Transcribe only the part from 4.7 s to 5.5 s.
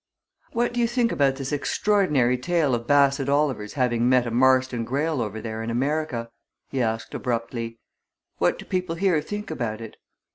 Greyle over